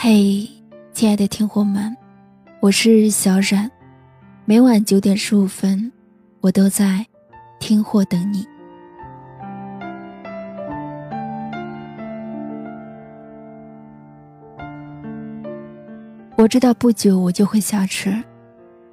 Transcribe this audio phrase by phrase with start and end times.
[0.00, 0.48] 嘿，
[0.92, 1.96] 亲爱的听货们，
[2.60, 3.68] 我是小冉，
[4.44, 5.90] 每晚九点十五分，
[6.40, 7.04] 我都在
[7.58, 8.46] 听货等你。
[16.36, 18.12] 我知道不久我就会下车，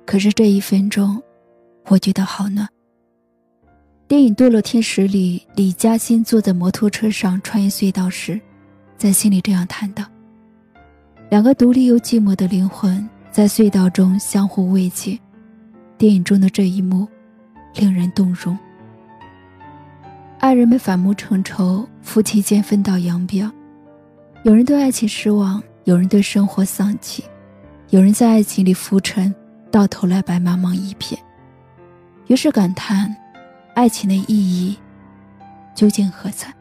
[0.07, 1.21] 可是这一分钟，
[1.85, 2.67] 我觉得好暖。
[4.07, 8.41] 电影《堕落天使》里，李嘉欣坐在摩托车上穿越隧道时，
[8.97, 10.03] 在心里这样谈道。
[11.29, 15.19] 两个独立又寂寞的灵魂在隧道中相互慰藉，
[15.97, 17.07] 电影中的这一幕
[17.75, 18.57] 令人动容。
[20.39, 23.51] 爱人们反目成仇，夫妻间分道扬镳，
[24.43, 27.23] 有人对爱情失望，有人对生活丧气，
[27.89, 29.33] 有人在爱情里浮沉，
[29.71, 31.19] 到头来白茫茫一片。
[32.27, 33.13] 于是感叹，
[33.73, 34.77] 爱情的意义
[35.73, 36.54] 究竟何在？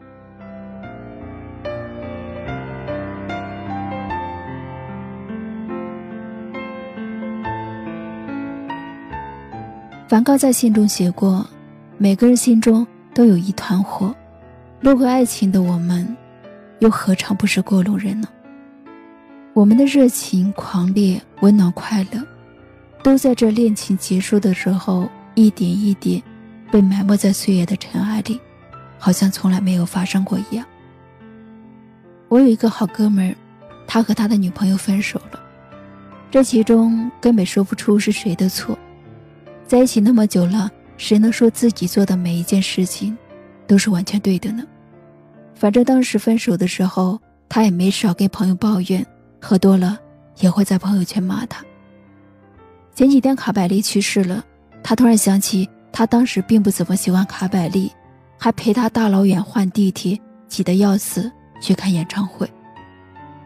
[10.07, 11.43] 梵高在信中写过
[11.97, 14.13] ：“每个人心中都有一团火，
[14.79, 16.15] 路过爱情的我们，
[16.77, 18.27] 又何尝不是过路人呢？
[19.53, 22.21] 我们的热情、狂烈、温暖、快乐，
[23.01, 26.21] 都在这恋情结束的时候，一点一点
[26.71, 28.39] 被埋没在岁月的尘埃里，
[28.99, 30.63] 好像从来没有发生过一样。”
[32.29, 33.35] 我有一个好哥们，
[33.87, 35.39] 他和他的女朋友分手了，
[36.29, 38.77] 这其中根本说不出是谁的错。
[39.67, 43.17] 在一起那么久了，谁能说自己做的每一件事情
[43.65, 44.63] 都是完全对的呢？
[45.55, 49.05] 反正当时分手的时候，他也没少跟朋友抱怨，
[49.41, 49.97] 喝多了
[50.37, 51.65] 也会在朋友圈骂他。
[52.93, 54.43] 前几天卡百利去世了，
[54.83, 57.91] 他突然想起他当时并不怎么喜欢卡百利，
[58.37, 62.49] 还陪他大老远换地铁，挤得要死去看演唱会。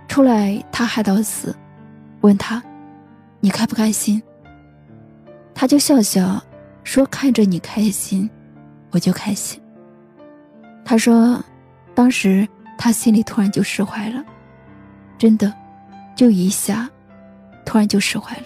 [0.08, 1.56] 出来他害到死，
[2.22, 2.62] 问他
[3.40, 4.22] ：“你开不开心？”
[5.60, 6.42] 他就笑笑，
[6.86, 8.30] 说：“看着你开心，
[8.92, 9.62] 我就开心。”
[10.86, 11.44] 他说
[11.94, 12.48] ：“当时
[12.78, 14.24] 他心里突然就释怀了，
[15.18, 15.54] 真的，
[16.16, 16.90] 就一下，
[17.66, 18.46] 突然就释怀了。”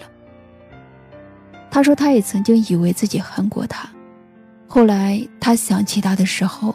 [1.70, 3.88] 他说：“他也曾经以为自己恨过他，
[4.66, 6.74] 后来他想起他的时候，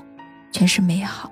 [0.54, 1.30] 全是美好。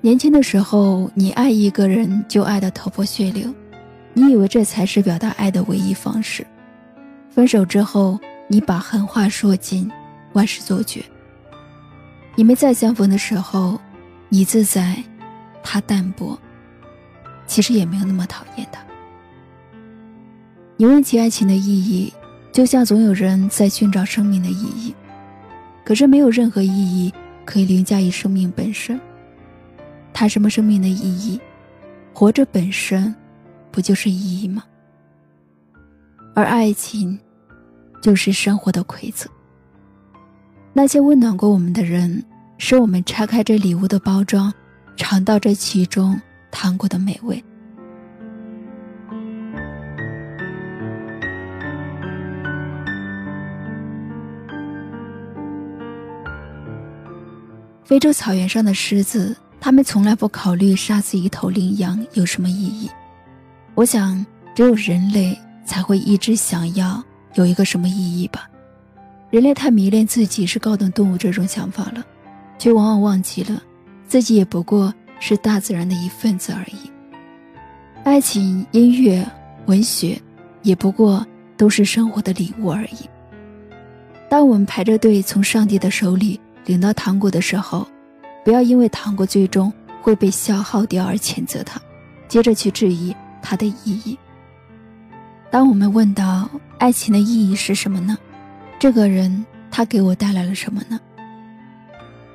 [0.00, 3.52] 年轻的时候，你爱一个人就爱得头破血流，
[4.12, 6.46] 你以为这才是表达爱的唯一方式。”
[7.34, 9.90] 分手之后，你把狠话说尽，
[10.34, 11.02] 万事做绝。
[12.34, 13.80] 你们再相逢的时候，
[14.28, 15.02] 你自在，
[15.62, 16.38] 他淡泊，
[17.46, 18.82] 其实也没有那么讨厌他。
[20.76, 22.12] 你问起爱情的意义，
[22.52, 24.94] 就像总有人在寻找生命的意义，
[25.84, 27.12] 可是没有任何意义
[27.46, 29.00] 可以凌驾于生命本身。
[30.12, 31.40] 谈什么生命的意义？
[32.12, 33.14] 活着本身，
[33.70, 34.62] 不就是意义吗？
[36.34, 37.18] 而爱情，
[38.00, 39.30] 就是生活的馈赠。
[40.72, 42.24] 那些温暖过我们的人，
[42.56, 44.52] 使我们拆开这礼物的包装，
[44.96, 46.18] 尝到这其中
[46.50, 47.44] 糖果的美味。
[57.84, 62.88] 非洲草原上的狮子，他们从来不考虑杀死一头羚羊有什么意义。
[63.74, 65.38] 我想，只有人类。
[65.64, 67.02] 才会一直想要
[67.34, 68.48] 有一个什么意义吧？
[69.30, 72.04] 人类太迷恋自己是高等动物这种想法了，
[72.58, 73.62] 却往往忘记了
[74.06, 76.90] 自己也不过是大自然的一份子而已。
[78.04, 79.26] 爱情、音乐、
[79.66, 80.20] 文学，
[80.62, 83.08] 也不过都是生活的礼物而已。
[84.28, 87.86] 当我们排着队从上帝的手里领到糖果的时候，
[88.44, 91.80] 不要因为糖果最终会被消耗掉而谴责它，
[92.28, 94.18] 接着去质疑它的意义。
[95.52, 96.48] 当我们问到
[96.78, 98.16] 爱情的意义是什么呢？
[98.78, 100.98] 这个人他给我带来了什么呢？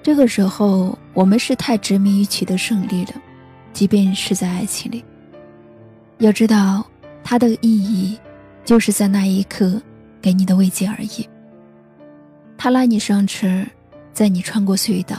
[0.04, 3.14] 这个时候，我们是太执迷于取得胜利了，
[3.74, 5.04] 即便是在爱情里。
[6.20, 6.86] 要知道，
[7.24, 8.20] 它的意义
[8.64, 9.82] 就是在那一刻
[10.22, 11.28] 给你的慰藉而已。
[12.56, 13.66] 他拉你上车，
[14.14, 15.18] 载你穿过隧道，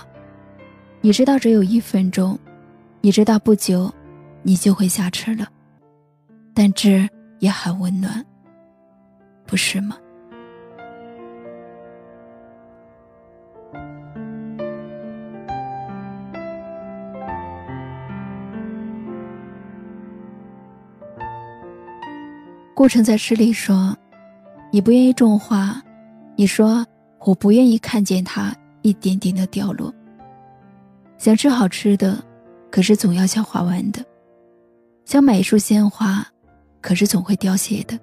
[1.01, 2.39] 你知道只有一分钟，
[3.01, 3.93] 你知道不久
[4.45, 5.49] 你就会下车了，
[6.55, 7.09] 但这。
[7.39, 8.25] 也很温暖，
[9.47, 9.97] 不是吗？
[22.75, 23.97] 顾城在诗里说
[24.71, 25.83] ：“你不愿意种花，
[26.37, 26.87] 你说
[27.19, 29.93] 我不愿意看见它一点点的掉落。
[31.17, 32.23] 想吃好吃的，
[32.71, 34.01] 可是总要消化完的。”
[35.05, 36.25] 想买一束鲜花，
[36.81, 37.97] 可是总会凋谢的；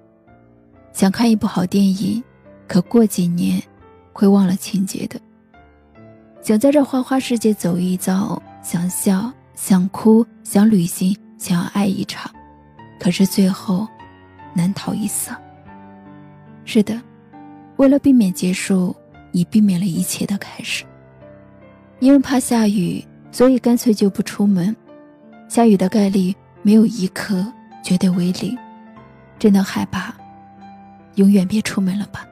[0.92, 2.22] 想看一部好电影，
[2.68, 3.62] 可过几年
[4.12, 5.18] 会忘了情节的；
[6.42, 12.30] 想在这花花世界走一遭，想笑，想哭，想旅行，想要爱一场，
[13.00, 13.86] 可是最后
[14.54, 15.30] 难逃一死。
[16.64, 17.00] 是的，
[17.76, 18.94] 为了避免结束，
[19.32, 20.84] 你避免了一切的开始。
[22.00, 23.02] 因为怕下雨，
[23.32, 24.74] 所以干脆就不出门。
[25.48, 27.46] 下雨的概率没有一刻
[27.82, 28.56] 绝对为零。
[29.46, 30.12] 真的害怕，
[31.14, 32.26] 永远别出门了吧。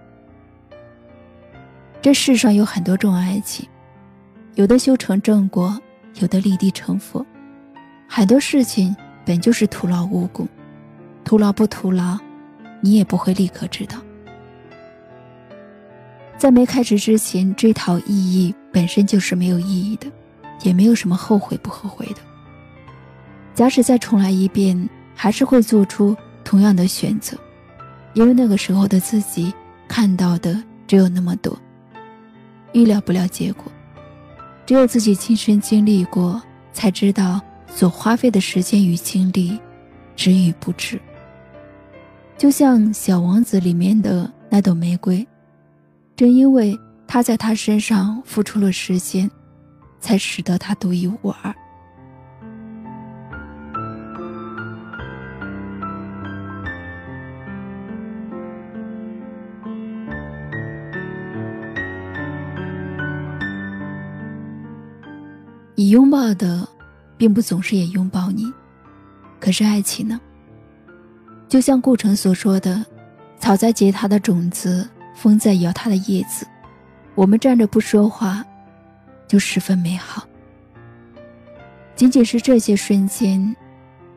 [2.02, 3.64] 这世上有很多种爱情，
[4.56, 5.80] 有的修成正果，
[6.16, 7.24] 有的立地成佛。
[8.08, 10.48] 很多事情本就是徒劳无功，
[11.22, 12.18] 徒劳不徒劳，
[12.80, 13.96] 你也不会立刻知道。
[16.36, 20.10] 在没开始之前追讨意义本身就是没有意义的，
[20.62, 22.16] 也没有什么后悔不后悔的。
[23.54, 27.36] 假使再重来一遍，还是会做出同样的选择，
[28.12, 29.52] 因为那个时候的自己
[29.88, 31.58] 看到的只有那么多，
[32.72, 33.64] 预料不了结果。
[34.66, 36.40] 只有自己亲身经历过，
[36.72, 39.58] 才知道所花费的时间与精力
[40.14, 41.00] 值与不值。
[42.36, 45.26] 就像《小王子》里面的那朵玫瑰。
[46.16, 49.28] 正因为他在他身上付出了时间，
[49.98, 51.54] 才使得他独一无二。
[65.84, 66.66] 你拥抱的，
[67.18, 68.50] 并不总是也拥抱你，
[69.38, 70.18] 可是爱情呢？
[71.46, 72.82] 就像顾城所说的
[73.38, 76.46] ：“草在结它的种子。”风在摇它的叶子，
[77.14, 78.42] 我们站着不说话，
[79.28, 80.26] 就十分美好。
[81.94, 83.54] 仅仅是这些瞬间，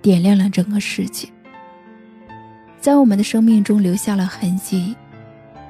[0.01, 1.27] 点亮了整个世界，
[2.79, 4.95] 在我们的生命中留下了痕迹，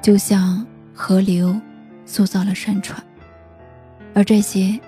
[0.00, 0.64] 就像
[0.94, 1.60] 河流
[2.06, 3.02] 塑造了山川，
[4.14, 4.78] 而这些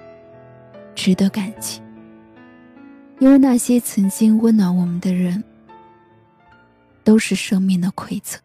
[1.02, 1.80] 值得感激，
[3.20, 5.42] 因为那些曾经温暖我们的人，
[7.02, 8.38] 都是生命的馈赠。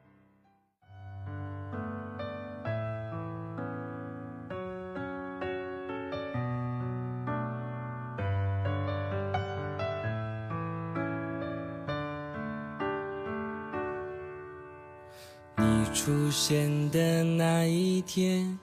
[15.57, 18.57] 你出现的那一天，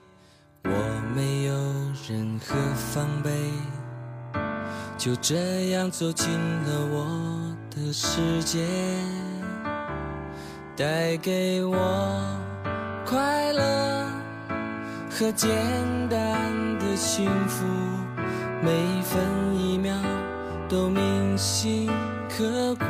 [0.63, 1.53] 我没有
[2.09, 3.29] 任何防备，
[5.03, 7.05] 就这样走进了我
[7.69, 8.65] 的世界，
[10.77, 11.75] 带给我
[13.05, 14.07] 快乐
[15.11, 15.49] 和简
[16.09, 17.65] 单的幸福，
[18.61, 19.21] 每一分
[19.59, 19.93] 一秒
[20.69, 21.91] 都铭心
[22.29, 22.85] 刻骨。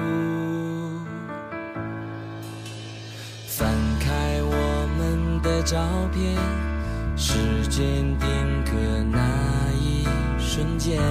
[3.47, 3.67] 翻
[3.99, 5.79] 开我们的照
[6.13, 6.37] 片，
[7.17, 7.83] 时间
[8.19, 8.71] 定格
[9.11, 9.17] 那
[9.81, 10.05] 一
[10.37, 11.01] 瞬间，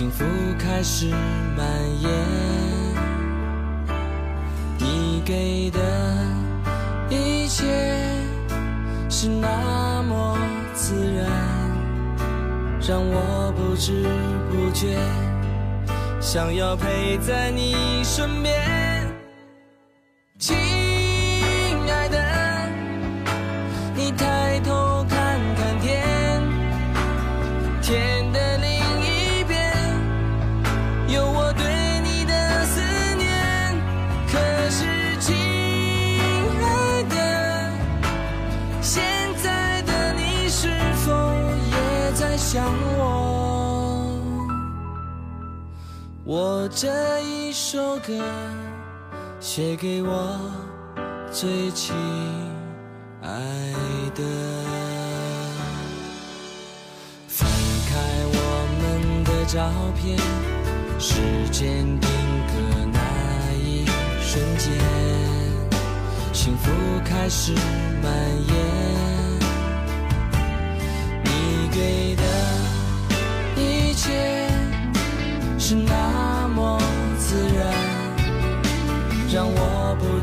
[0.00, 0.24] 幸福
[0.58, 1.08] 开始
[1.54, 1.66] 蔓
[2.00, 2.10] 延。
[4.78, 5.78] 你给的
[7.10, 7.66] 一切
[9.10, 10.38] 是那么
[10.72, 11.28] 自然，
[12.80, 14.06] 让我不知
[14.50, 14.96] 不觉
[16.18, 18.79] 想要陪在你身边。
[46.32, 46.88] 我这
[47.22, 48.16] 一首歌
[49.40, 50.40] 写给我
[51.32, 51.92] 最亲
[53.20, 53.28] 爱
[54.14, 54.22] 的。
[57.26, 57.50] 翻
[57.88, 58.34] 开我
[58.78, 60.16] 们的照片，
[61.00, 61.20] 时
[61.50, 62.08] 间定
[62.46, 62.52] 格
[62.92, 63.00] 那
[63.58, 63.84] 一
[64.22, 64.72] 瞬间，
[66.32, 66.70] 幸福
[67.04, 67.52] 开始
[68.00, 68.08] 蔓
[68.46, 68.59] 延。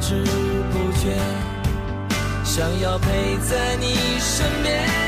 [0.08, 0.24] 不知
[0.72, 1.18] 不觉
[2.46, 5.07] 想要陪在你身边。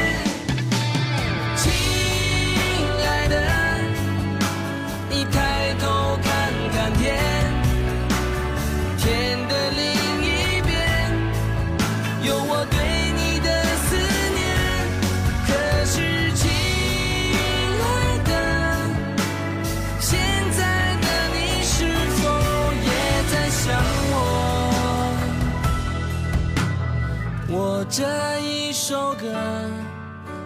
[27.52, 28.06] 我这
[28.42, 29.28] 一首歌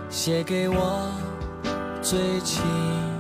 [0.10, 1.12] 写给我
[2.02, 3.13] 最亲。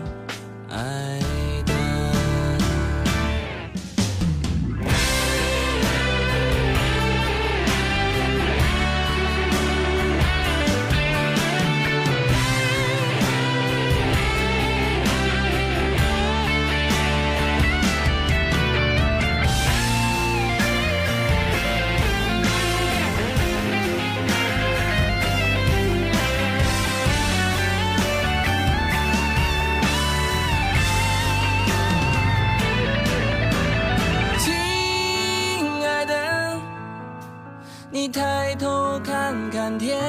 [37.95, 40.01] 你抬头看看天，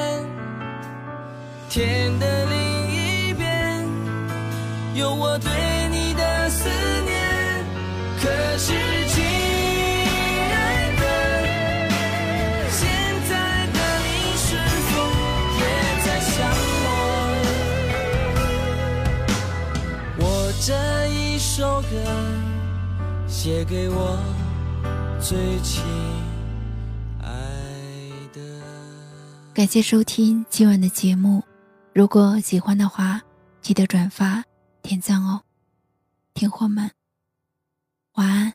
[1.69, 2.57] 天的另
[2.89, 3.87] 一边
[4.95, 5.51] 有我对
[5.91, 7.63] 你的思念。
[8.19, 8.27] 可
[8.57, 8.73] 是，
[9.09, 9.23] 亲
[10.49, 11.03] 爱的，
[12.71, 12.89] 现
[13.29, 14.57] 在的你是
[14.89, 14.91] 否
[15.59, 15.61] 也
[16.03, 16.33] 在想
[16.87, 16.89] 我？
[20.17, 20.25] 我
[20.59, 20.73] 这
[21.09, 21.93] 一首歌，
[23.27, 24.17] 写给我
[25.21, 25.83] 最亲。
[29.55, 31.41] 感谢收听今晚的节目，
[31.93, 33.21] 如果喜欢的话，
[33.61, 34.43] 记得转发
[34.81, 35.43] 点赞哦，
[36.33, 36.91] 听货们，
[38.15, 38.53] 晚安。